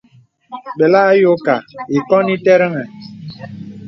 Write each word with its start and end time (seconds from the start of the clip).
Belà 0.77 1.01
ayókā 1.11 1.55
īkǒn 1.97 2.25
ìtərəŋhə. 2.35 2.83